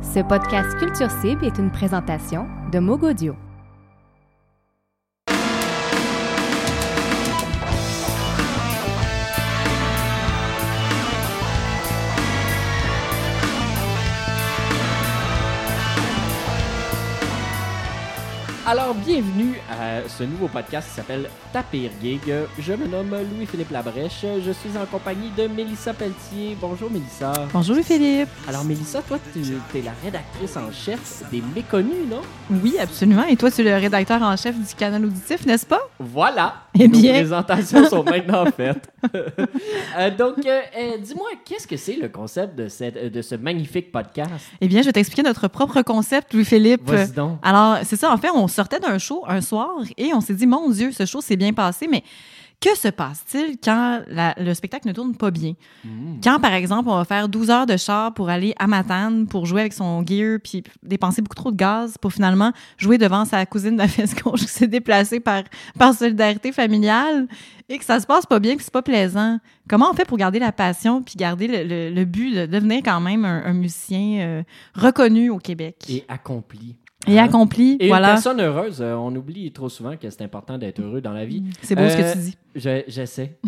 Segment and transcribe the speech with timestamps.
[0.00, 3.34] Ce podcast Culture Cible est une présentation de Mogodio.
[18.70, 22.20] Alors, bienvenue à ce nouveau podcast qui s'appelle Taper Gig.
[22.58, 24.26] Je me nomme Louis-Philippe Labrèche.
[24.44, 26.54] Je suis en compagnie de Mélissa Pelletier.
[26.60, 27.32] Bonjour, Mélissa.
[27.50, 28.28] Bonjour Philippe.
[28.46, 29.40] Alors, Mélissa, toi, tu
[29.78, 32.20] es la rédactrice en chef des Méconnus, non?
[32.62, 33.24] Oui, absolument.
[33.24, 35.80] Et toi, tu es le rédacteur en chef du canal auditif, n'est-ce pas?
[35.98, 36.56] Voilà.
[36.78, 37.14] Eh Nos bien.
[37.14, 38.92] présentations sont maintenant faites.
[39.96, 43.90] Euh, donc, euh, euh, dis-moi, qu'est-ce que c'est le concept de, cette, de ce magnifique
[43.90, 44.30] podcast?
[44.60, 46.88] Eh bien, je vais t'expliquer notre propre concept, Louis-Philippe.
[46.88, 47.38] Vas-y donc.
[47.42, 48.12] Alors, c'est ça.
[48.12, 51.06] En fait, on sortait d'un show un soir et on s'est dit, mon Dieu, ce
[51.06, 52.02] show s'est bien passé, mais
[52.60, 55.52] que se passe-t-il quand la- le spectacle ne tourne pas bien?
[55.84, 56.16] Mm.
[56.24, 59.46] Quand, par exemple, on va faire 12 heures de char pour aller à Matane pour
[59.46, 63.46] jouer avec son gear puis dépenser beaucoup trop de gaz pour finalement jouer devant sa
[63.46, 65.44] cousine de la fesse gauche qui s'est déplacée par,
[65.78, 67.28] par solidarité familiale
[67.68, 69.38] et que ça se passe pas bien, que c'est pas plaisant.
[69.68, 72.80] Comment on fait pour garder la passion puis garder le, le- le but de devenir
[72.84, 74.42] quand même un, un musicien euh,
[74.74, 75.76] reconnu au Québec?
[75.88, 76.74] Et accompli.
[77.06, 77.24] Et Hein?
[77.24, 77.76] accompli?
[77.80, 78.08] Et une voilà.
[78.08, 81.44] personne heureuse, euh, on oublie trop souvent que c'est important d'être heureux dans la vie.
[81.62, 82.36] C'est beau ce Euh, que tu dis.
[82.54, 83.38] Je- J'essaie.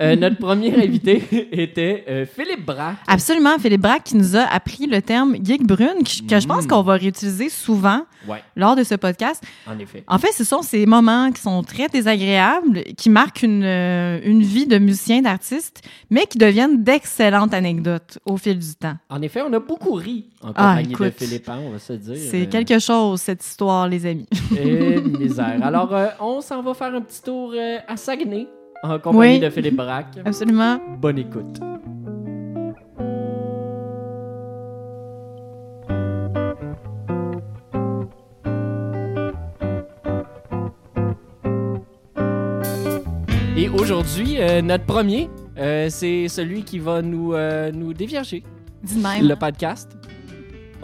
[0.00, 2.96] Euh, notre premier invité était euh, Philippe Braque.
[3.06, 6.64] Absolument, Philippe Braque qui nous a appris le terme geek brune, que, que je pense
[6.64, 6.68] Mm.
[6.68, 9.42] qu'on va réutiliser souvent Ouais, lors de ce podcast.
[9.66, 10.04] en effet.
[10.06, 14.42] En fait, ce sont ces moments qui sont très désagréables, qui marquent une, euh, une
[14.42, 18.94] vie de musicien, d'artiste, mais qui deviennent d'excellentes anecdotes au fil du temps.
[19.10, 21.78] En effet, on a beaucoup ri en Ah, compagnie de écoute, Philippe, hein, on va
[21.78, 22.16] se dire.
[22.16, 24.28] C'est Euh, quelque chose, cette histoire, les amis.
[24.56, 25.58] Et misère.
[25.62, 28.46] Alors, euh, on s'en va faire un petit tour euh, à Saguenay
[28.82, 29.40] en compagnie Oui.
[29.40, 30.18] de Philippe Braque.
[30.24, 30.78] Absolument.
[31.00, 31.60] Bonne écoute.
[43.56, 45.28] Et aujourd'hui, euh, notre premier,
[45.58, 48.42] euh, c'est celui qui va nous, euh, nous dévierger
[48.82, 49.26] Dis même.
[49.28, 49.92] le podcast.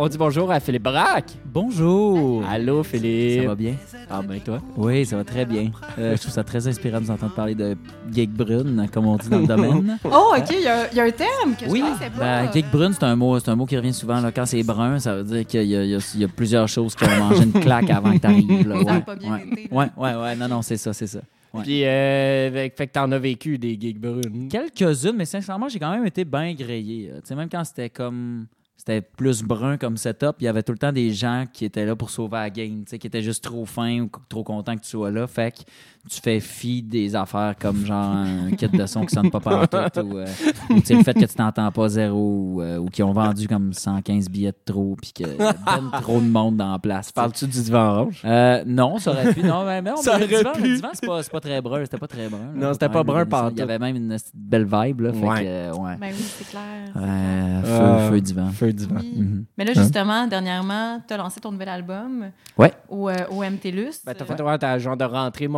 [0.01, 1.33] On dit bonjour à Philippe Braque.
[1.45, 2.45] Bonjour!
[2.49, 3.43] Allô, Philippe.
[3.43, 3.75] Ça va bien?
[4.09, 4.61] Ah, ben toi?
[4.77, 5.73] Oui, ça va très bien.
[5.99, 7.77] Euh, je trouve ça très inspirant de vous entendre parler de
[8.13, 9.99] geek brune, comme on dit dans le domaine.
[10.05, 12.45] Oh, OK, il y, a- il y a un thème que Oui, je pas.
[12.45, 14.21] ben, geek brune, c'est un mot, c'est un mot qui revient souvent.
[14.21, 14.31] Là.
[14.31, 16.29] Quand c'est brun, ça veut dire qu'il y a, il y a- il y a
[16.29, 18.85] plusieurs choses qui ont mangé une claque avant que tu arrives.
[18.87, 19.47] Ça a pas bien ouais.
[19.51, 19.77] été, là.
[19.77, 21.21] ouais, ouais, ouais, non, non, c'est ça, c'est ça.
[21.53, 21.63] Ouais.
[21.65, 24.49] Puis, euh, fait, que t'en as vécu des gigs brunes.
[24.49, 27.11] Quelques-unes, mais sincèrement, j'ai quand même été bien grillé.
[27.17, 28.47] Tu sais, même quand c'était comme.
[28.78, 31.84] C'était plus brun comme setup, il y avait tout le temps des gens qui étaient
[31.84, 34.91] là pour sauver la game, qui étaient juste trop fins ou trop contents que tu
[34.91, 35.27] sois là.
[35.27, 35.62] Fait que
[36.09, 40.01] tu fais fi des affaires comme genre un kit de son qui sonne pas partout
[40.01, 40.27] ou, euh,
[40.71, 43.13] ou, tu sais, le fait que tu t'entends pas zéro ou, euh, ou qu'ils ont
[43.13, 46.73] vendu comme 115 billets de trop puis qu'il y a ben trop de monde dans
[46.73, 47.13] la place.
[47.13, 48.23] Parles-tu du divan orange?
[48.25, 49.43] Euh, non, ça aurait pu.
[49.43, 50.63] Non, mais, mais on Ça le aurait divan, pu.
[50.63, 51.81] le divan, c'est pas, c'est pas très brun.
[51.85, 52.39] C'était pas très brun.
[52.55, 52.67] là.
[52.67, 53.53] Non, c'était pas brun mais pantoute.
[53.57, 55.01] Il y avait même une belle vibe.
[55.01, 55.41] Là, fait Ouais.
[55.43, 55.97] que, euh, ouais.
[56.01, 56.63] Ben oui, c'est clair.
[56.97, 58.51] Euh, feu, Euh, feu divan.
[58.53, 58.97] Feu divan.
[59.01, 59.13] Oui.
[59.17, 59.45] Mhm.
[59.57, 62.27] Mais là, justement, dernièrement, tu as lancé ton nouvel album
[62.57, 62.73] Ouais.
[62.89, 64.03] au, euh, au MTLUS.
[64.05, 65.49] Ben, t'as fait ouais, t'as un genre de rentrée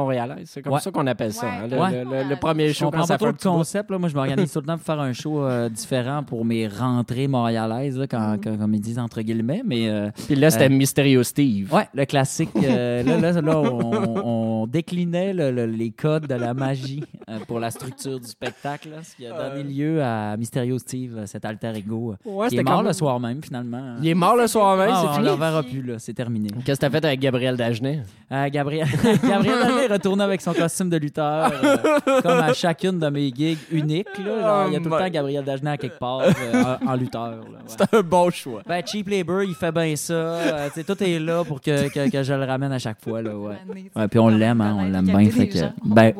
[0.46, 0.80] C'est comme Ouais.
[0.80, 1.46] ça qu'on appelle ça.
[1.46, 1.52] Ouais.
[1.62, 2.04] hein, le, Ouais.
[2.04, 3.90] le- le- le premier Je show quand comprends ça pas fait trop un le concept.
[3.90, 3.98] Là.
[3.98, 7.28] Moi, je m'organise tout le temps pour faire un show euh, différent pour mes rentrées
[7.28, 9.62] montréalaises, là, quand, quand- comme ils disent entre guillemets.
[9.64, 11.72] Mais euh, Puis là, c'était Euh, Mysterio Steve.
[11.72, 12.50] ouais, le classique.
[12.56, 17.38] euh, là, là, là, on, on déclinait le- le- les codes de la magie euh,
[17.46, 21.44] pour la structure du spectacle, là, ce qui a donné lieu à Mysterio Steve, cet
[21.44, 23.96] alter ego, Ouais, qui est c'était mort quand le soir même, finalement.
[24.02, 25.22] Il est mort le soir même, Ah, c'est on fini.
[25.24, 25.94] ne le reverra plus, là.
[25.98, 26.48] C'est terminé.
[26.64, 28.02] Qu'est-ce que t'as fait avec Gabriel Dagenet?
[28.32, 28.86] Euh, Gabriel,
[29.22, 31.76] Gabriel Dagenet est retourné avec son costume de lutteur, euh,
[32.22, 34.06] comme à chacune de mes gigs uniques.
[34.24, 36.76] Là, Genre, il y a tout le Oh temps Gabriel Dagenet à quelque part euh,
[36.86, 37.30] en, en lutteur.
[37.30, 37.58] là, ouais.
[37.66, 38.62] C'était un bon choix.
[38.66, 40.12] Ben, Cheap Labor, il fait bien ça.
[40.12, 43.00] euh, tu sais, tout est là pour que, que, que je le ramène à chaque
[43.02, 43.22] fois.
[43.22, 43.56] Là, ouais.
[43.96, 46.12] Ouais, puis on l'aime, hein, on l'aime bien, fait que- ben-.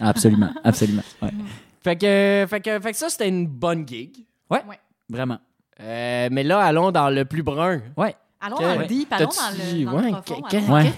[0.00, 1.02] Absolument, absolument.
[1.20, 1.30] Ouais.
[1.82, 4.10] Fait que, fait, que, fait que ça, c'était une bonne gig.
[5.08, 5.38] Vraiment.
[5.80, 7.80] Euh, mais là, allons dans le plus brun.
[7.96, 8.14] Ouais.
[8.40, 10.42] Allons dans le deep, allons dans le, dans ouais, le profond.
[10.42, 10.92] que- allons- Ouais.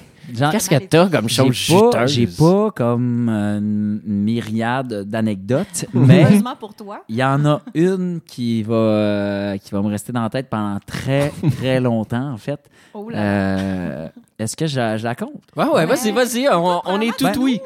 [0.50, 2.12] Qu'est-ce que t'as comme chose j'ai pas, juteuse?
[2.12, 7.02] j'ai pas comme euh, une myriade d'anecdotes, mais Heureusement pour toi.
[7.08, 10.48] Il y en a une qui va, euh, qui va me rester dans la tête
[10.48, 12.60] pendant très, très longtemps, en fait.
[12.94, 13.18] Oh là.
[13.18, 15.32] Euh, Est-ce que je, je la compte?
[15.56, 16.48] Ouais, ouais, vas-y, vas-y.
[16.52, 17.60] On, on est tout Ben- oui.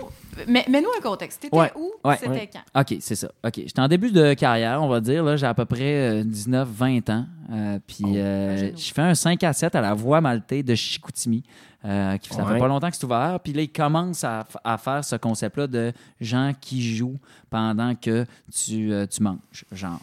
[0.46, 1.40] Mais, mais nous un contexte.
[1.42, 1.72] T'étais Ouais.
[1.76, 1.90] où?
[2.04, 2.16] Ouais.
[2.16, 2.50] C'était Ouais.
[2.52, 2.80] quand?
[2.80, 3.28] OK, c'est ça.
[3.44, 3.54] OK.
[3.56, 5.24] J'étais en début de carrière, on va dire.
[5.24, 7.26] Là, j'ai à peu près 19-20 ans.
[7.50, 10.74] Euh, puis Oh, euh, je fais un 5 à 7 à la Voie Maltais de
[10.74, 11.42] Chicoutimi.
[11.84, 12.54] Euh, qui, ça Ouais.
[12.54, 13.38] fait pas longtemps que c'est ouvert.
[13.42, 14.44] Puis là, ils commencent à
[14.78, 17.18] faire ce concept-là de gens qui jouent
[17.50, 20.00] pendant que tu, euh, tu manges, genre.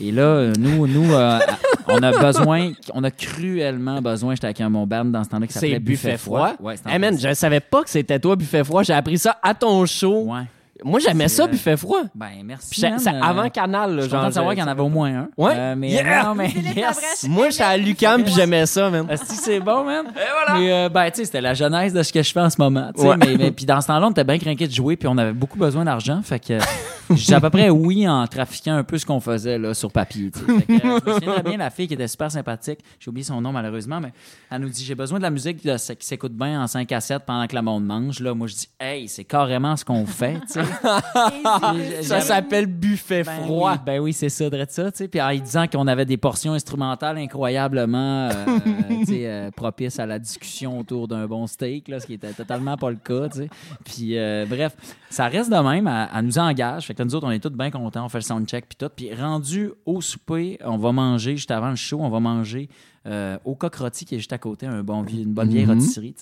[0.00, 1.38] Et là, nous, nous euh,
[1.88, 5.46] on a besoin, on a cruellement besoin, j'étais avec un mon band dans ce temps-là
[5.46, 6.52] qui s'appelait C'est Buffet Froid.
[6.60, 8.82] Ouais, c'était en Hey man, je savais pas que c'était toi, Buffet Froid.
[8.82, 10.24] J'ai appris ça à ton show.
[10.26, 10.42] Ouais.
[10.84, 11.46] Moi, j'aimais ça.
[11.46, 12.02] Buffet Froid.
[12.14, 12.82] Ben, merci.
[12.82, 12.98] Man.
[12.98, 14.26] ça- Euh, avant Canal, là, je genre.
[14.26, 15.28] de savoir qu'il y en avait au moins un.
[15.38, 15.52] Ouais.
[15.56, 16.24] Euh, mais Yeah!
[16.24, 17.24] non, mais yes.
[17.26, 19.06] Moi, j'étais à Lucam puis j'aimais ça, man.
[19.08, 20.04] Asti, c'est bon, man.
[20.52, 22.60] Mais, euh, ben, tu sais, c'était la genèse de ce que je fais en ce
[22.60, 22.90] moment.
[22.94, 23.16] tu sais, Ouais.
[23.16, 25.32] Mais, mais- puis dans ce temps-là, on était bien craqués de jouer, puis on avait
[25.32, 26.20] beaucoup besoin d'argent.
[26.22, 26.58] Fait que
[27.14, 30.30] disais à peu près oui en trafiquant un peu ce qu'on faisait là, sur papier.
[30.30, 33.24] que, euh, je me souviens très bien, la fille qui était super sympathique, j'ai oublié
[33.24, 34.12] son nom malheureusement, mais
[34.50, 37.00] elle nous dit J'ai besoin de la musique là, qui s'écoute bien en 5 à
[37.00, 38.20] 7 pendant que le monde mange.
[38.20, 40.40] Là, moi, je dis Hey, c'est carrément ce qu'on fait.
[42.02, 43.72] Ça s'appelle Buffet Ben Froid.
[43.72, 45.08] oui, ben oui, c'est ça, de ça, tu sais.
[45.08, 48.58] Puis en lui disant qu'on avait des portions instrumentales incroyablement, euh,
[49.06, 52.76] sais, euh, propices à la discussion autour d'un bon steak, là, ce qui était totalement
[52.76, 53.48] pas le cas, tu sais.
[53.84, 54.76] Puis euh, bref,
[55.10, 56.86] ça reste de même, elle, elle nous engage.
[56.86, 58.90] Fait que nous autres, on est tous bien contents, on fait le soundcheck puis tout.
[58.94, 62.68] Puis rendu au souper, on va manger, juste avant le show, on va manger
[63.06, 65.72] euh, au coq rôti qui est juste à côté, un bon, une bonne vieille Mhm.
[65.74, 66.14] rôtisserie.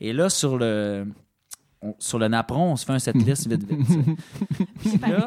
[0.00, 1.06] Et là, sur le...
[1.82, 3.98] on- sur le napperon, on se fait un setlist vite vite.
[4.80, 5.26] Puis là,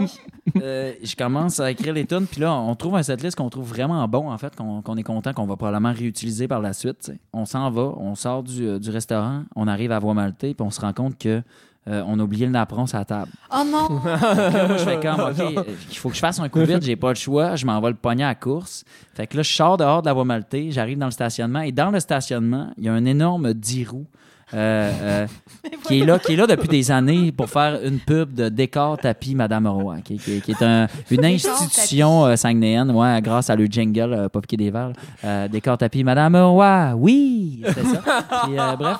[0.61, 3.67] euh, je commence à écrire les tunes, puis là, on trouve un setlist qu'on trouve
[3.67, 7.11] vraiment bon, en fait, qu'on qu'on est content, qu'on va probablement réutiliser par la suite.
[7.33, 10.65] On s'en va, on sort du, euh, du restaurant, on arrive à Voie Maltais, puis
[10.65, 11.41] on se rend compte que
[11.87, 13.31] euh, on a oublié le napperon sur la table.
[13.51, 14.01] Oh non!
[14.05, 15.19] Là, moi, je fais comme,
[15.57, 17.89] OK, il faut que je fasse un coup vite, j'ai pas le choix, je m'envoie
[17.89, 18.85] le pognon à la course.
[19.13, 21.71] Fait que là, je sors dehors de la Voie Maltais, j'arrive dans le stationnement, et
[21.71, 24.07] dans le stationnement, il y a un énorme 10 roues.
[24.53, 25.27] Euh, euh,
[25.87, 28.97] qui est là qui est là depuis des années pour faire une pub de décor
[28.97, 33.55] tapis Madame Roy qui, qui- qui est un- une institution euh, saguenéenne ouais, grâce à
[33.55, 38.01] le jingle euh, pas piqué des verres euh, décor tapis Madame Roy oui c'est ça.
[38.45, 38.97] Puis, euh, bref.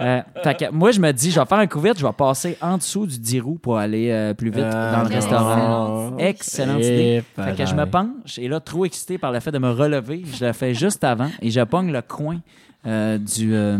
[0.00, 2.12] Euh, fait que moi je me dis je vais faire un coup vite je vais
[2.12, 6.16] passer en dessous du 10 roues pour aller euh, plus vite dans le restaurant.
[6.18, 9.50] Excellente excellente idée fait que je me penche et là, trop excité par le fait
[9.52, 12.38] de me relever, je le fais juste avant et je pogne le coin
[12.86, 13.78] euh, du euh,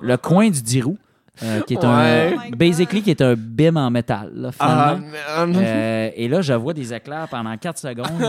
[0.00, 0.98] le coin du 10 roues,
[1.42, 1.84] euh, qui est Ouais.
[1.84, 5.58] un Oh basically qui est un bim en métal là, Ah, finalement.
[5.62, 8.06] Euh, et là, je vois des éclairs pendant 4 secondes.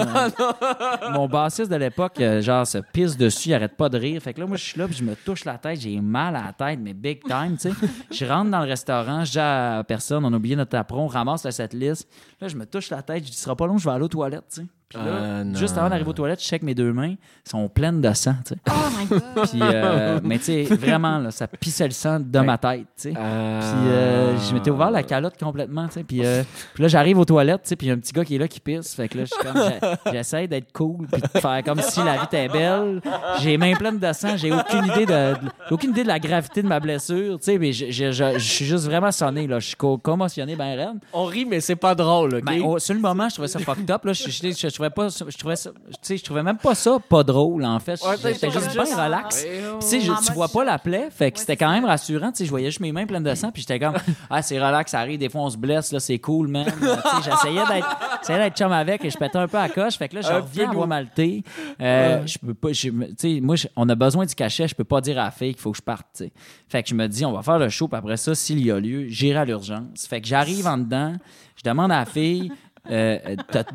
[1.04, 4.22] Euh, mon bassiste de l'époque, euh, genre, se pisse dessus, il arrête pas de rire.
[4.22, 6.36] Fait que là, moi, je suis là, puis je me touche la tête, j'ai mal
[6.36, 7.76] à la tête, mais big time, tu sais.
[8.12, 11.08] Je rentre dans le restaurant, je dis à personne, on a oublié notre apron, on
[11.08, 12.08] ramasse la setlist.
[12.40, 14.04] Là, je me touche la tête, je dis, ce sera pas long, je vais aller
[14.06, 14.68] aux toilettes, tu sais.
[14.94, 15.56] Puis là, non.
[15.58, 18.54] juste avant d'arriver aux toilettes, je check mes deux mains, sont pleines de sang, tu
[18.54, 18.60] sais.
[18.70, 19.22] Oh my God!
[19.50, 22.86] Puis, euh, mais tu sais, vraiment, là, ça pissait le sang de ma tête.
[23.16, 23.60] Ah.
[23.60, 25.88] Puis euh, je m'étais ouvert la calotte complètement.
[26.08, 26.44] Puis, euh,
[26.74, 28.48] puis là, j'arrive aux toilettes, puis il y a un petit gars qui est là
[28.48, 28.94] qui pisse.
[28.96, 29.62] Fait que là, je suis comme,
[30.06, 33.02] j'ai- j'essaie d'être cool, puis de faire comme si la vie était belle.
[33.42, 35.34] J'ai les mains pleines de sang, j'ai aucune idée de,
[35.72, 37.58] aucune idée de la gravité de ma blessure, tu sais.
[37.58, 39.60] Mais je, suis juste vraiment sonné, là.
[39.60, 41.00] Je suis co- commotionné, ben raide.
[41.14, 42.44] On rit, mais c'est pas drôle, OK?
[42.46, 44.06] Ben, au- sur le moment, je trouvais ça fucked up.
[44.06, 46.44] Là, je, je, je, je trouvais pas, ça- je trouvais ça, tu sais, je trouvais
[46.44, 48.00] même pas ça pas drôle en fait.
[48.34, 49.44] J'étais juste bien relax.
[49.44, 51.86] Puis, tu sais, je- En tu vois pas la plaie, fait que c'était quand même
[51.86, 52.32] rassurant.
[52.32, 53.96] Tu sais, je voyais juste mes mains pleines de sang, puis j'étais comme,
[54.30, 55.20] ah, c'est relax, ça arrive.
[55.20, 56.66] Des fois, on se blesse, là, c'est cool, man.
[56.66, 56.96] Tu sais,
[57.32, 57.88] j'essayais d'être,
[58.22, 59.98] j'essayais d'être chum avec et je pétais un peu à coche.
[59.98, 60.74] Fait que là, je reviens à.
[60.74, 61.44] Voie Maltais.
[61.82, 64.68] Euh, Je peux pas, je tu sais, moi, je- on a besoin du cachet.
[64.68, 66.32] Je peux pas dire à la fille qu'il faut que je parte, tu sais.
[66.68, 68.72] Fait que je me dis, on va faire le show, puis après ça, s'il y
[68.72, 70.08] a lieu, j'irai à l'urgence.
[70.08, 71.14] Fait que j'arrive en dedans,
[71.56, 72.52] je demande à la fille,
[72.92, 73.18] euh,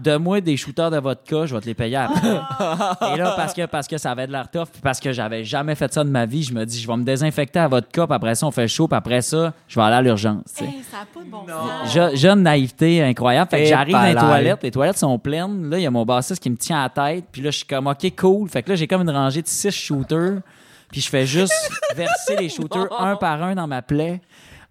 [0.01, 2.29] donne-moi des shooters de vodka, je vais te les payer après.
[3.15, 5.45] Et là, parce que, parce que ça avait de l'air tough, puis parce que j'avais
[5.45, 8.07] jamais fait ça de ma vie, je me dis, je vais me désinfecter à vodka,
[8.07, 10.43] puis après ça, on fait le show, puis après ça, je vais aller à l'urgence.
[10.57, 10.71] tu sais.
[10.71, 11.93] Hey, ça n'a pas de bon sens.
[12.13, 13.51] Je- jeune naïveté incroyable.
[13.51, 14.27] Fait que Et j'arrive dans les palais.
[14.27, 15.71] toilettes, les toilettes sont pleines.
[15.71, 17.25] Là, il y a mon bassiste qui me tient à la tête.
[17.33, 18.49] Puis là, je suis comme, OK, cool.
[18.51, 20.41] Fait que là, j'ai comme une rangée de six shooters.
[20.93, 21.53] Puis je fais juste
[21.97, 24.21] verser les shooters un par un dans ma plaie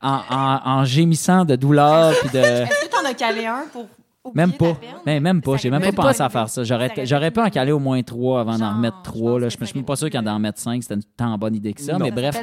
[0.02, 2.14] en, en- en gémissant de douleur.
[2.22, 2.38] Puis de.
[2.40, 3.88] Est-ce que t'en as calé un pour
[4.34, 4.78] Même pas.
[5.06, 5.58] même pas.
[5.58, 6.64] J'ai même pas pensé à faire ça.
[6.64, 9.40] J'aurais, pu en caler au moins trois avant d'en remettre trois.
[9.40, 11.82] Je, ça suis pas sûr qu'en en mettre cinq, c'était une tant bonne idée que
[11.82, 11.98] ça.
[11.98, 12.38] Mais bref,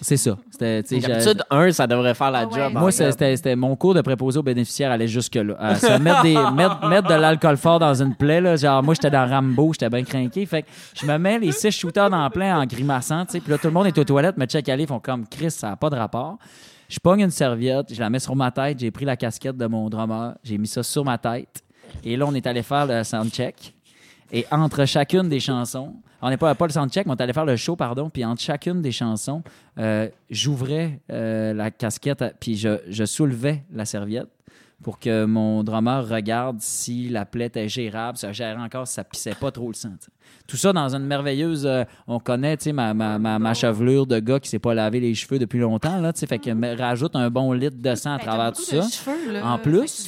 [0.00, 0.36] c'est ça.
[0.58, 2.72] D'habitude, un, ça devrait faire la Ah job.
[2.74, 5.74] moi, c'était c'était mon cours de préposé aux bénéficiaires allait jusque-là.
[5.76, 5.98] Se
[6.88, 8.40] mettre, de l'alcool fort dans une plaie.
[8.40, 10.46] Là, genre, moi, j'étais dans Rambo, j'étais bien craqué.
[10.46, 13.24] Fait que je me mets les six shooters dans plaie en grimaçant.
[13.26, 15.26] tu sais, Puis là, tout le monde est aux toilettes, me check aller, font comme
[15.26, 16.38] Chris, ça n'a pas de rapport.
[16.88, 19.66] Je pogne une serviette, je la mets sur ma tête, j'ai pris la casquette de
[19.66, 21.62] mon drummer, j'ai mis ça sur ma tête.
[22.02, 23.74] Et là, on est allé faire le soundcheck.
[24.32, 27.32] Et entre chacune des chansons, on n'est pas, pas le soundcheck, mais on est allé
[27.34, 28.08] faire le show, pardon.
[28.08, 29.42] Puis entre chacune des chansons,
[29.78, 34.37] euh, j'ouvrais euh, la casquette, puis je soulevais la serviette
[34.82, 39.04] pour que mon drummer regarde si la plaie était gérable, ça gérait encore si ça
[39.04, 39.90] pissait pas trop le sang.
[40.46, 41.66] Tout ça dans une merveilleuse.
[41.66, 44.74] euh, on connaît, tu sais, ma, ma, ma, ma chevelure de gars qui s'est pas
[44.74, 47.94] lavé les cheveux depuis longtemps, là, tu sais, fait que rajoute un bon litre de
[47.94, 48.82] sang à Ben, travers tout ça.
[48.82, 49.46] cheveux, là.
[49.54, 50.06] En plus.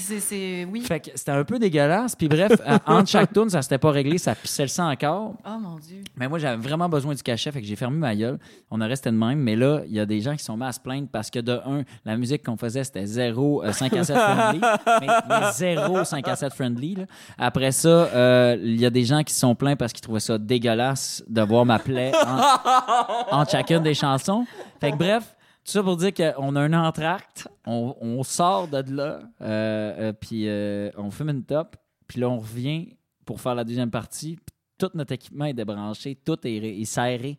[0.71, 0.85] Oui.
[1.15, 2.15] C'était un peu dégueulasse.
[2.17, 5.35] Puis bref, euh, entre chaque tune, ça s'était pas réglé, ça pissait le sang encore.
[5.47, 6.03] Oh mon Dieu.
[6.17, 8.39] Mais moi, j'avais vraiment besoin du cachet, fait que j'ai fermé ma gueule.
[8.71, 9.39] On a resté de même.
[9.41, 11.39] Mais là, il y a des gens qui sont mis à se plaindre parce que
[11.41, 14.17] de un, la musique qu'on faisait, c'était zéro euh, 5 à 7
[14.61, 15.07] friendly.
[15.07, 16.95] mais, mais zéro 5 à 7 friendly.
[16.97, 17.05] là.
[17.39, 20.21] Après ça, euh, il y a des gens qui se sont plaints parce qu'ils trouvaient
[20.21, 22.13] ça dégueulasse de voir ma plaie
[23.31, 24.45] en, chacune des chansons.
[24.81, 28.79] Fait que bref, tout ça pour dire qu'on a un entracte, on, on sort de
[28.95, 31.77] là, euh, euh, puis euh, on fume une top,
[32.07, 36.17] puis là, on revient pour faire la deuxième partie, puis tout notre équipement est débranché,
[36.17, 37.39] tout est, est serré.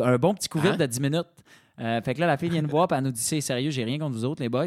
[0.00, 0.76] Un bon petit coup vide Hein?
[0.78, 1.26] de 10 minutes.
[1.78, 3.84] Fait que là, la fille vient nous voir, puis elle nous dit C'est sérieux, j'ai
[3.84, 4.66] rien contre vous autres, les boys.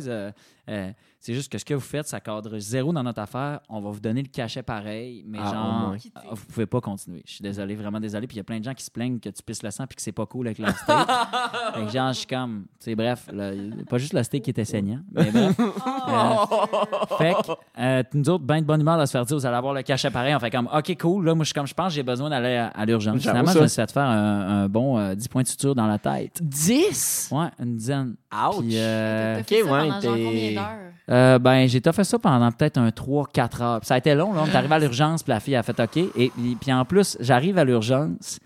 [1.25, 3.61] C'est juste que ce que vous faites, ça cadre zéro dans notre affaire.
[3.69, 7.23] On va vous donner le cachet pareil, mais Ah, genre, euh, vous pouvez pas continuer.
[7.25, 8.27] Je suis désolé, vraiment désolé.
[8.27, 9.87] Puis il y a plein de gens qui se plaignent que tu pisses le sang
[9.87, 10.97] puis que c'est pas cool avec leur steak.
[11.75, 14.49] fait que genre, je suis comme, tu sais, bref, le- pas juste le steak qui
[14.49, 15.57] était saignant, mais bref.
[16.05, 19.45] Euh, fait que euh, nous autres, ben de bonne humeur de se faire dire, vous
[19.45, 20.35] allez avoir le cachet pareil.
[20.35, 21.23] On fait comme, OK, cool.
[21.25, 23.21] Là, moi, je suis comme, je pense que j'ai besoin d'aller à, à l'urgence.
[23.21, 23.59] Finalement, ça.
[23.59, 25.97] je me suis fait faire un, un bon euh, 10 points de suture dans la
[25.99, 26.39] tête.
[26.43, 27.29] 10?
[27.31, 28.15] Ouais, une dizaine.
[28.33, 28.59] Ouch!
[28.59, 30.92] Puis, euh, ok, ouais, combien d'heures?
[31.09, 33.79] Euh, ben, j'ai fait ça pendant peut-être un 3-4 heures.
[33.81, 34.43] Puis ça a été long, là.
[34.43, 35.97] On est arrivé à l'urgence, puis la fille a fait OK.
[36.15, 38.39] Et puis, en plus, j'arrive à l'urgence.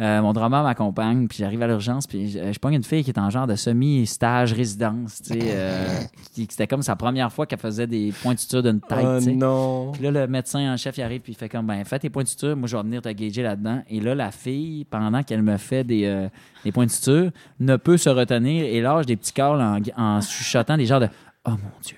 [0.00, 3.10] euh, mon drummer m'accompagne, puis j'arrive à l'urgence, puis je, je pogne une fille qui
[3.10, 5.40] est en genre de semi-stage résidence, tu sais.
[5.52, 5.86] euh,
[6.32, 9.18] qui- C'était comme sa première fois qu'elle faisait des points de suture d'une tête, Oh
[9.18, 9.32] tu sais.
[9.32, 9.92] non.
[9.92, 12.08] Puis là, le médecin en chef, il arrive, puis il fait comme, ben, fais tes
[12.08, 13.82] points de suture, moi, je vais venir te gager là-dedans.
[13.90, 16.28] Et là, la fille, pendant qu'elle me fait des, euh,
[16.64, 20.20] des points de suture, ne peut se retenir et lâche des petits calls en, en
[20.22, 21.08] chuchotant des genres de
[21.44, 21.96] Oh mon Dieu.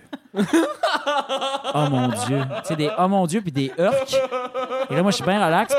[1.74, 2.42] oh mon Dieu.
[2.62, 4.14] Tu sais, des Oh mon Dieu, puis des Urk.
[4.88, 5.74] Et là, moi, je suis bien relax,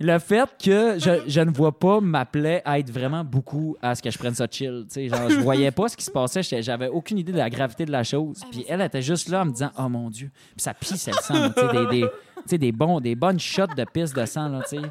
[0.00, 4.02] le fait que je, je ne vois pas ma plaie aide vraiment beaucoup à ce
[4.02, 4.84] que je prenne ça chill.
[4.88, 7.84] Tu sais, je voyais pas ce qui se passait, j'avais aucune idée de la gravité
[7.84, 8.42] de la chose.
[8.50, 10.30] Puis elle était juste là en me disant Oh mon Dieu.
[10.56, 12.08] Puis ça pissait le sang, tu sais, des,
[12.46, 14.82] des, des, bons, des bonnes shots de pisse de sang, là, tu sais.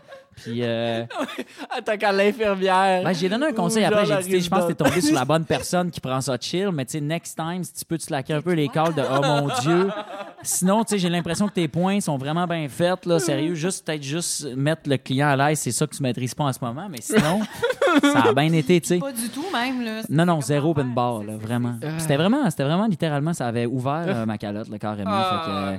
[0.43, 0.59] Puis.
[0.63, 1.03] euh,
[1.77, 3.03] Attends, quand l'infirmière.
[3.03, 4.05] ben, j'ai donné un conseil après.
[4.05, 6.69] J'ai dit, je pense que t'es tombé sur la bonne personne qui prend ça chill,
[6.71, 9.01] mais tu sais, next time, si tu peux te slacker un peu les calls de
[9.01, 9.89] oh mon Dieu.
[10.43, 13.19] Sinon, tu sais, j'ai l'impression que tes points sont vraiment bien faits, là.
[13.19, 16.43] Sérieux, juste peut-être juste mettre le client à l'aise, c'est ça que tu maîtrises pas
[16.45, 17.41] en ce moment, mais sinon,
[18.01, 18.99] ça a bien été, tu sais.
[18.99, 19.83] Pas du tout, même.
[19.83, 20.01] Là.
[20.09, 21.75] Non, non, zéro open bar, là, vraiment.
[21.97, 25.09] C'était vraiment, c'était vraiment littéralement, ça avait ouvert euh, ma calotte, là, carrément.
[25.11, 25.71] Ah, fait que, euh,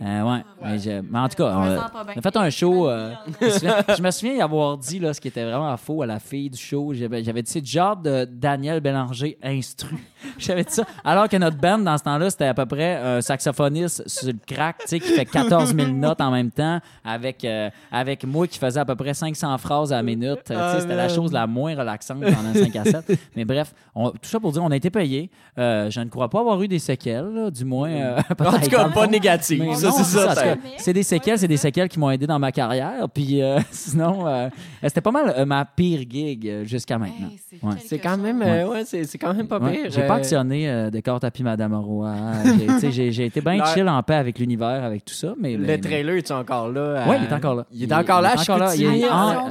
[0.00, 0.08] man.
[0.08, 2.88] euh, ouais, mais, je- mais en tout cas, on, a- on fait un show.
[2.88, 6.06] euh, je, je me souviens y avoir dit là, ce qui était vraiment faux à
[6.06, 6.92] la fille du show.
[6.92, 9.96] J'avais, dit c'est genre de Daniel Bélanger instru.
[10.38, 10.84] J'avais dit ça.
[11.04, 14.34] Alors que notre band, dans ce temps-là, c'était à peu près un saxophoniste sur le
[14.46, 18.46] crack, tu sais, qui fait 14 000 notes en même temps, avec, euh, avec moi
[18.46, 20.50] qui faisait à peu près 500 phrases à la minute.
[20.50, 21.14] Euh, Ah, c'était la man.
[21.14, 23.18] chose la moins relaxante pendant 5 à 7.
[23.36, 25.30] Mais bref, on- tout ça pour dire, on a été payé.
[25.58, 27.90] Euh, je ne crois pas avoir eu des séquelles, là, du moins.
[27.90, 29.06] euh, En tout cas, pas.
[29.06, 30.26] Mais Ça, c'est ça.
[30.26, 30.54] parce ça.
[30.54, 33.08] que C'est des séquelles, c'est des séquelles qui m'ont aidé dans ma carrière.
[33.12, 34.48] Puis euh, sinon, euh,
[34.82, 37.28] c'était pas mal euh, ma pire gig euh, jusqu'à maintenant.
[37.30, 37.74] Hey, c'est Ouais.
[37.74, 39.90] quelque C'est quand même, euh, ouais, c'est c'est quand même pas Ouais, pire.
[39.90, 42.12] J'ai euh, pas actionné euh, de corps tapis Madame Roy.
[42.44, 45.34] J'ai- tu sais, J'ai j'ai été bien chill en paix avec l'univers, avec tout ça.
[45.40, 47.04] Mais, Le mais- trailer, est encore là?
[47.08, 47.66] Oui, à- il est encore là.
[47.72, 48.34] Il est encore là,
[48.76, 49.08] il est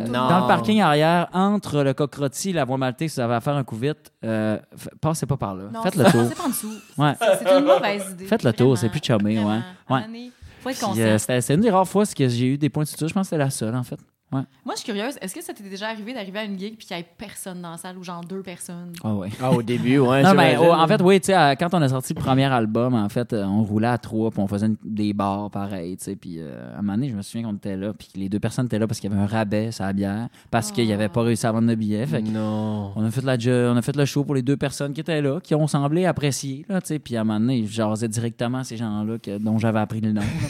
[0.10, 3.42] dans le parking arrière, entre le cockrotti et la voie maltée, si vous avez à
[3.42, 4.58] faire un coup vite, euh,
[5.02, 5.64] passez pas par là.
[5.74, 6.24] Non, Faites c'est- le tour.
[6.30, 6.74] C'est pas en dessous.
[6.98, 7.14] Ouais.
[7.20, 8.26] C'est c'est une mauvaise idée.
[8.26, 9.60] Faites le tour, c'est plus chumé, ouais.
[9.90, 10.02] Ouais.
[10.98, 13.08] Euh, c'était une des rares fois que j'ai eu des points de suture.
[13.08, 14.00] Je pense que c'était la seule, en fait.
[14.66, 15.16] Moi, je suis curieuse.
[15.22, 17.62] Est-ce que ça t'est déjà arrivé d'arriver à une gig puis qu'il n'y ait personne
[17.62, 18.94] dans la salle ou genre deux personnes?
[19.04, 19.30] Ah ouais.
[19.42, 20.24] Ah, au début, ouais.
[20.24, 20.68] Non, mais j'imagine.
[20.72, 23.34] oh, en fait, oui, tu sais, quand on a sorti le premier album, en fait,
[23.34, 26.16] euh, on roulait à trois, puis on faisait une- des bars pareil, tu sais.
[26.16, 28.30] Puis euh, à un moment donné, je me souviens qu'on était là, puis que les
[28.30, 30.88] deux personnes étaient là parce qu'il y avait un rabais sur la bière, parce qu'ils
[30.90, 32.06] n'avaient pas réussi à vendre de billets.
[32.06, 32.92] Fait Non.
[32.96, 33.38] on a fait la
[33.72, 36.06] on a fait le show pour les deux personnes qui étaient là, qui ont semblé
[36.06, 37.00] apprécier, là, tu sais.
[37.00, 40.02] Puis à un moment donné, je jasais directement à ces gens-là que- dont j'avais appris
[40.02, 40.22] le nom.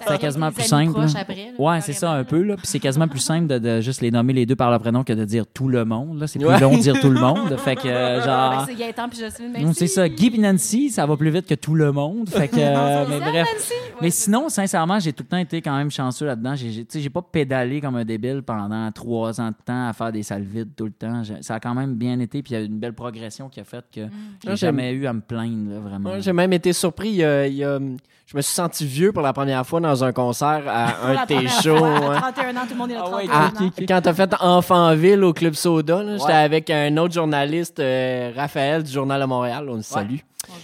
[0.00, 0.98] C'était quasiment plus simple.
[1.18, 2.56] Après, là, Ouais, c'est ça, un peu, là.
[2.58, 5.02] Puis c'est quasiment plus simple de, de juste les nommer les deux par leur prénom
[5.04, 6.26] que de dire tout le monde, là.
[6.26, 6.60] C'est plus Ouais.
[6.60, 7.56] long de dire tout le monde.
[7.58, 8.64] Fait que, euh, genre.
[8.66, 9.74] c'est Gaëtan puis Jocelyne, Non, merci.
[9.80, 10.08] c'est ça.
[10.08, 12.28] Guy et Nancy, ça va plus vite que tout le monde.
[12.28, 13.46] Fait que, euh, mais bref.
[13.52, 13.72] Nancy?
[13.72, 16.54] Ouais, Mais sinon, sincèrement, j'ai tout le temps été quand même chanceux là-dedans.
[16.54, 20.12] J'ai, j'ai- j'ai pas pédalé comme un débile pendant trois ans de temps à faire
[20.12, 21.22] des salles vides tout le temps.
[21.22, 22.42] J'ai- ça a quand même bien été.
[22.42, 24.92] Puis il y a une belle progression qui a fait que j'ai Ah, j'aime- jamais
[24.92, 26.20] eu à me plaindre, là, vraiment.
[26.20, 27.08] J'ai même été surpris.
[27.10, 27.78] Il y a, il y a-
[28.26, 31.26] je me suis senti vieux pour la première fois dans un concert à un de
[31.26, 31.76] tes shows.
[31.78, 32.16] fois.
[32.48, 33.82] 31 ans, tout le monde est à Ah ouais, 31 Ah.
[33.88, 38.90] Quand t'as fait Enfantville au Club Soda, j'étais avec un autre journaliste, euh, Raphaël du
[38.90, 39.66] Journal de Montréal.
[39.68, 40.16] On le salue.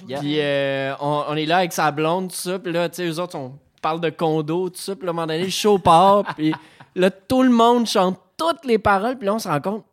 [0.08, 0.20] Yeah.
[0.20, 2.58] Puis euh, on, on est là avec sa blonde, tout ça.
[2.58, 4.96] Puis là, tu sais, eux autres, on parle de condo, tout ça.
[4.96, 6.24] Puis là, à un moment donné, le show part.
[6.36, 6.54] Puis
[6.94, 9.18] là, tout le monde chante toutes les paroles.
[9.18, 9.84] Puis là, on se rend compte.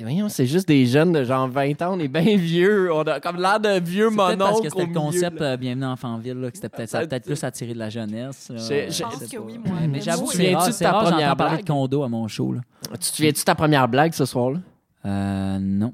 [0.00, 2.92] Voyons, c'est juste des jeunes de genre 20 ans, on est bien vieux.
[2.92, 4.38] On a comme l'air de vieux C'est peut-être mononcles.
[4.38, 7.06] parce que c'était le concept euh, Bienvenue en Fanville, là, que c'était peut-être, ça a
[7.06, 8.50] peut-être plus attiré de la jeunesse.
[8.50, 8.56] là.
[8.58, 9.42] Je pense que pas.
[9.44, 9.76] oui, moi.
[9.88, 11.64] Mais j'avoue, Tu rare, de ta rare, première j'entends parler blague?
[11.64, 12.52] de condo à mon show.
[12.52, 12.60] Là.
[12.92, 14.58] Tu te souviens-tu de ta première blague ce soir-là?
[15.04, 15.92] Euh, non.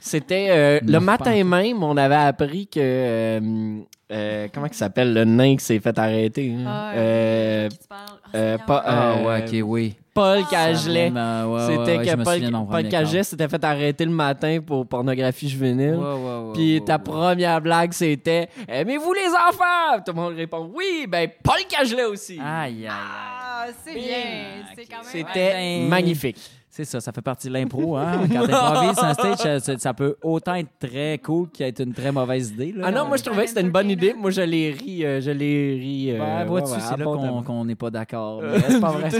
[0.00, 2.80] C'était euh, Non, le pas matin même, on avait appris que.
[2.80, 3.80] euh,
[4.12, 6.54] euh, comment il s'appelle le nain qui s'est fait arrêter?
[6.58, 6.64] hein?
[6.66, 8.08] Ah, Euh, qui te parle?
[8.24, 9.94] Ah, euh, pas- Ah, Euh, ouais, ok, oui.
[10.20, 10.44] Paul.
[10.50, 11.12] Cagelet.
[11.68, 15.94] C'était que Paul, Paul Cagelet s'était fait arrêter le matin pour pornographie juvénile.
[15.96, 16.14] Ouais, ouais,
[16.48, 17.02] ouais, Puis ouais, ta ouais.
[17.02, 20.00] première blague, c'était Aimez-vous les enfants?
[20.04, 22.38] Tout le monde répond Oui, ben Paul Cagelet aussi.
[22.38, 22.90] Aïe, aïe, aïe.
[22.90, 24.04] Ah, c'est bien.
[24.74, 25.04] C'est quand même.
[25.04, 26.38] C'était ben- magnifique.
[26.72, 27.96] C'est ça, ça fait partie de l'impro.
[27.96, 28.20] Hein?
[28.32, 31.92] Quand t'improvises sur un stage, ça, ça- ça peut autant être très cool qu'être une
[31.92, 32.72] très mauvaise idée.
[32.76, 32.84] Là.
[32.86, 34.14] Ah non, moi je trouvais que c'était une bonne idée.
[34.16, 36.12] Moi je l'ai ri, euh, je l'ai ri.
[36.12, 38.40] euh, Ben, vois-tu, ouais, ouais, c'est là qu'on n'est pas d'accord.
[38.68, 39.10] C'est pas vrai.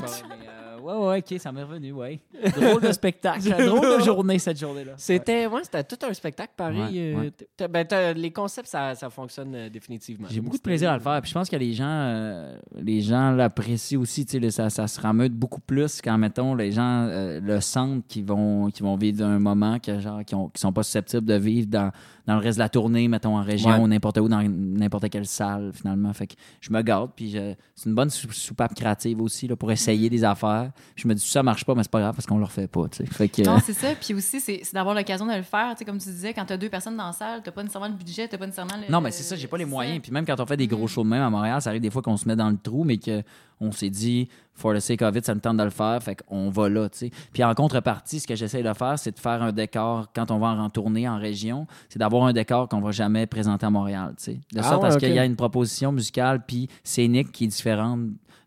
[0.98, 2.20] Ouais, ouais, ok, ça m'est revenu, ouais.
[2.56, 3.48] Drôle de spectacle.
[3.66, 4.92] drôle de journée, cette journée-là.
[4.96, 7.14] C'était ouais, c'était tout un spectacle pareil.
[7.14, 7.68] Ouais, euh, ouais.
[7.68, 10.28] ben, les concepts, ça, ça fonctionne euh, définitivement.
[10.30, 11.20] J'ai beaucoup de plaisir à le faire.
[11.22, 14.24] Puis je pense que les gens, euh, les gens l'apprécient aussi.
[14.24, 17.60] Tu sais, le- ça, ça se rameute beaucoup plus quand, mettons, les gens euh, le
[17.60, 21.24] sentent qu'ils vont, vont vivre un moment que, genre, qui, ont, qui sont pas susceptibles
[21.26, 21.90] de vivre dans,
[22.26, 23.78] dans le reste de la tournée, mettons, en région Ouais.
[23.78, 26.12] ou n'importe où, dans n'importe quelle salle, finalement.
[26.12, 27.10] Fait que je me garde.
[27.14, 27.36] Puis
[27.74, 30.70] c'est une bonne sou- soupape créative aussi là, pour essayer des affaires.
[30.96, 32.88] Je me dis, ça marche pas, mais c'est pas grave parce qu'on le refait pas.
[32.88, 33.06] Tu sais.
[33.06, 33.88] Fait que, Non, c'est ça.
[34.00, 35.70] Puis aussi, c'est d'avoir l'occasion de le faire.
[35.72, 37.62] Tu sais, comme tu disais, quand tu as deux personnes dans la salle, tu pas
[37.62, 38.90] nécessairement le budget, tu pas nécessairement le.
[38.92, 39.96] Non, mais c'est ça, j'ai pas les moyens.
[39.96, 40.00] ça.
[40.02, 40.88] Puis même quand on fait des gros Mm.
[40.88, 42.84] shows de même à Montréal, ça arrive des fois qu'on se met dans le trou,
[42.84, 46.02] mais qu'on s'est dit, for the sake of it, ça me tente de le faire,
[46.02, 47.10] fait qu'on va là, tu sais.
[47.32, 50.38] Puis en contrepartie, ce que j'essaie de faire, c'est de faire un décor, quand on
[50.38, 54.14] va en tournée en région, c'est d'avoir un décor qu'on va jamais présenter à Montréal,
[54.18, 54.40] tu sais.
[54.52, 57.48] De Ah sorte à ce qu'il y a une proposition musicale puis scénique qui est
[57.48, 58.00] différente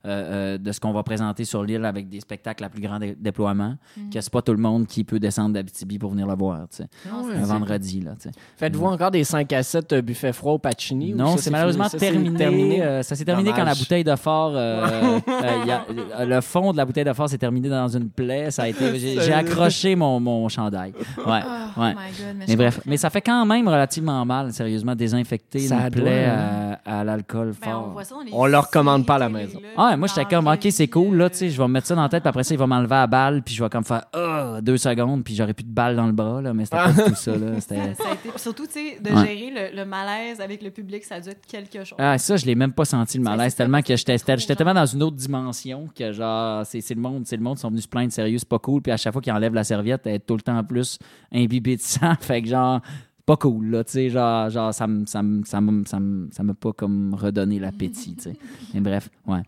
[0.06, 0.10] euh,
[0.56, 3.16] euh, de ce qu'on va présenter sur l'île avec des spectacles à plus grand dé-
[3.20, 4.10] déploiement, Mm.
[4.10, 6.78] que c'est pas tout le monde qui peut descendre d'Abitibi pour venir le voir, tu
[6.78, 6.88] sais.
[7.10, 8.32] Non, c'est Un vendredi, là, tu sais.
[8.58, 11.14] Faites-vous encore des 5 à 7 euh, buffets froid au Pacini?
[11.14, 11.88] Non, c'est malheureusement?
[11.90, 12.82] Ça, terminé.
[12.82, 14.54] euh, ça s'est terminé quand la bouteille de fort.
[14.56, 14.86] euh,
[15.28, 15.86] euh, il y a-
[16.20, 18.52] euh, le fond de la bouteille de fort s'est terminé dans une plaie.
[18.52, 19.00] Ça a été.
[19.00, 20.94] J'ai accroché mon, mon chandail.
[21.26, 21.42] Ouais.
[21.76, 21.90] Oh ouais.
[21.90, 25.90] my God, mais, bref, mais ça fait quand même relativement mal, sérieusement, désinfecter Ça une
[25.90, 26.78] plaie hein.
[26.86, 28.24] à, à l'alcool Ben, on fort.
[28.24, 29.60] les On le recommande pas à la maison.
[29.76, 31.96] Ah, moi, j'étais comme, OK, c'est cool, là, tu sais, je vais me mettre ça
[31.96, 33.84] dans la tête, puis après ça, il va m'enlever la balle, puis je vais comme
[33.84, 36.78] faire, ah, deux secondes, puis j'aurais plus de balle dans le bras, là, mais c'était
[36.78, 37.60] pas tout ça, là.
[37.60, 37.76] C'était.
[37.76, 39.26] Ça a été- puis surtout, tu sais, de Ouais.
[39.28, 41.98] gérer le, le malaise avec le public, ça a dû être quelque chose.
[42.00, 44.18] Ah, ça, je l'ai même pas senti le malaise tellement que j'étais
[44.56, 47.70] tellement dans une autre dimension que genre c'est le monde, c'est le monde qui sont
[47.70, 50.02] venus se plaindre sérieux, c'est pas cool puis à chaque fois qu'ils enlèvent la serviette,
[50.06, 50.98] elle est tout le temps plus
[51.34, 52.82] imbibée de sang, fait que genre
[53.26, 56.28] pas cool là, tu sais genre genre ça me ça me ça me ça me
[56.32, 58.34] ça m'a pas comme redonné l'appétit, tu sais.
[58.74, 59.40] Mais bref, ouais.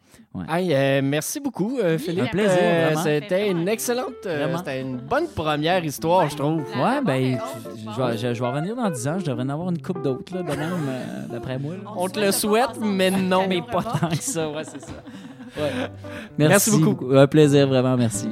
[0.49, 2.23] Hey, euh, merci beaucoup, euh, Philippe.
[2.25, 3.01] un plaisir, Euh, vraiment.
[3.03, 4.57] C'était une excellente, euh, Vraiment.
[4.59, 6.59] c'était une bonne première histoire, je trouve.
[6.61, 7.97] Ouais, ben je, je je pense.
[8.11, 10.33] vais, je- je vais revenir dans 10 ans, je devrais en avoir une coupe d'autres
[10.35, 10.59] là de même
[10.89, 11.73] euh, d'après moi.
[11.75, 11.89] là.
[11.97, 13.45] On te le souhaite, mais non.
[13.47, 14.91] Mais pas tant que ça, ouais, c'est ça.
[15.57, 15.71] Ouais.
[16.37, 17.11] Merci beaucoup.
[17.13, 18.27] Un plaisir vraiment, merci.